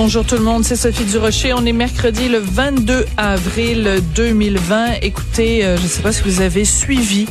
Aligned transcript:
Bonjour 0.00 0.24
tout 0.24 0.36
le 0.36 0.44
monde, 0.44 0.62
c'est 0.62 0.76
Sophie 0.76 1.02
Durocher. 1.06 1.54
On 1.54 1.66
est 1.66 1.72
mercredi 1.72 2.28
le 2.28 2.38
22 2.38 3.04
avril 3.16 4.00
2020. 4.14 5.00
Écoutez, 5.02 5.64
euh, 5.64 5.76
je 5.76 5.82
ne 5.82 5.88
sais 5.88 6.02
pas 6.02 6.12
si 6.12 6.22
vous 6.22 6.40
avez 6.40 6.64
suivi 6.64 7.26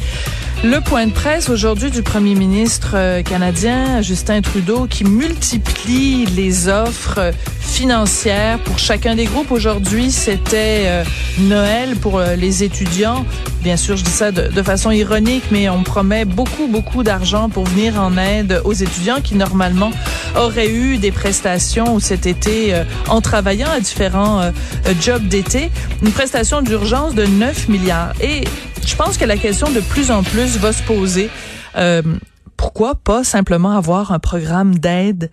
le 0.66 0.82
point 0.82 1.08
de 1.08 1.14
presse 1.14 1.48
aujourd'hui 1.48 1.92
du 1.92 2.02
premier 2.02 2.36
ministre 2.36 2.96
euh, 2.96 3.24
canadien, 3.24 4.02
Justin 4.02 4.42
Trudeau, 4.42 4.86
qui 4.86 5.06
multiplie 5.06 6.26
les 6.26 6.68
offres 6.68 7.32
financières 7.62 8.60
pour 8.60 8.80
chacun 8.80 9.16
des 9.16 9.26
groupes. 9.26 9.52
Aujourd'hui, 9.52 10.12
c'était 10.12 10.84
euh, 10.88 11.04
Noël 11.40 11.96
pour 11.96 12.20
les 12.20 12.66
étudiants. 12.66 13.26
Bien 13.64 13.78
sûr, 13.78 13.96
je 13.96 14.04
dis 14.04 14.12
ça 14.12 14.34
de, 14.34 14.62
façon 14.62 14.92
ironique, 14.92 15.44
mais 15.52 15.70
on 15.70 15.84
promet 15.84 16.26
beaucoup, 16.26 16.68
beaucoup 16.68 17.04
d'argent 17.04 17.48
pour 17.48 17.64
venir 17.64 18.02
en 18.02 18.18
aide 18.18 18.62
aux 18.66 18.74
étudiants 18.74 19.22
qui, 19.24 19.36
normalement, 19.36 19.92
auraient 20.38 20.70
eu 20.70 20.98
des 20.98 21.12
prestations 21.12 22.00
cet 22.00 22.26
été 22.26 22.74
en 23.08 23.22
travaillant 23.22 23.70
à 23.70 23.80
différents 23.80 24.52
jobs 25.02 25.28
d'été. 25.28 25.70
Une 26.04 26.12
prestation 26.12 26.62
d'urgence 26.62 27.16
de 27.16 27.26
9 27.26 27.70
milliards. 27.70 28.14
Et 28.22 28.44
je 28.86 28.96
pense 28.96 29.18
que 29.18 29.26
la 29.26 29.38
question 29.38 29.70
de 29.70 29.82
plus 29.82 30.12
en 30.12 30.24
plus 30.24 30.58
va 30.58 30.72
se 30.72 30.82
poser. 30.84 31.30
Euh, 31.76 32.02
pourquoi 32.56 32.96
pas 32.96 33.24
simplement 33.24 33.72
avoir 33.72 34.12
un 34.12 34.20
programme 34.20 34.80
d'aide 34.80 35.30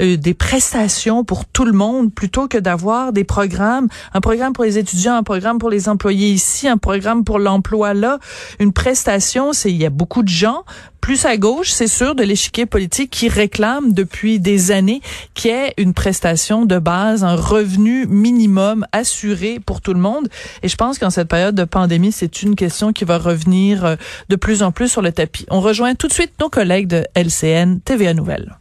euh, 0.00 0.16
des 0.16 0.34
prestations 0.34 1.24
pour 1.24 1.44
tout 1.44 1.64
le 1.64 1.72
monde 1.72 2.12
plutôt 2.12 2.48
que 2.48 2.58
d'avoir 2.58 3.12
des 3.12 3.24
programmes, 3.24 3.88
un 4.14 4.20
programme 4.20 4.52
pour 4.52 4.64
les 4.64 4.78
étudiants, 4.78 5.14
un 5.14 5.22
programme 5.22 5.58
pour 5.58 5.70
les 5.70 5.88
employés 5.88 6.30
ici, 6.30 6.68
un 6.68 6.78
programme 6.78 7.24
pour 7.24 7.38
l'emploi 7.38 7.94
là. 7.94 8.18
Une 8.60 8.72
prestation, 8.72 9.52
c'est 9.52 9.70
il 9.70 9.76
y 9.76 9.86
a 9.86 9.90
beaucoup 9.90 10.22
de 10.22 10.28
gens, 10.28 10.64
plus 11.00 11.24
à 11.24 11.36
gauche, 11.36 11.70
c'est 11.70 11.86
sûr, 11.86 12.14
de 12.14 12.22
l'échiquier 12.22 12.66
politique 12.66 13.10
qui 13.10 13.28
réclament 13.28 13.92
depuis 13.92 14.40
des 14.40 14.70
années 14.70 15.00
qu'il 15.34 15.50
y 15.50 15.54
ait 15.54 15.74
une 15.78 15.94
prestation 15.94 16.64
de 16.64 16.78
base, 16.78 17.24
un 17.24 17.34
revenu 17.34 18.06
minimum 18.06 18.86
assuré 18.92 19.60
pour 19.64 19.80
tout 19.80 19.94
le 19.94 20.00
monde. 20.00 20.28
Et 20.62 20.68
je 20.68 20.76
pense 20.76 20.98
qu'en 20.98 21.10
cette 21.10 21.28
période 21.28 21.54
de 21.54 21.64
pandémie, 21.64 22.12
c'est 22.12 22.42
une 22.42 22.56
question 22.56 22.92
qui 22.92 23.04
va 23.04 23.18
revenir 23.18 23.84
euh, 23.84 23.96
de 24.28 24.36
plus 24.36 24.62
en 24.62 24.72
plus 24.72 24.88
sur 24.88 25.02
le 25.02 25.12
tapis. 25.12 25.46
On 25.50 25.60
rejoint 25.60 25.94
tout 25.94 26.08
de 26.08 26.12
suite 26.12 26.32
nos 26.40 26.48
collègues 26.48 26.88
de 26.88 27.06
LCN 27.14 27.80
TVA 27.80 28.14
Nouvelles. 28.14 28.58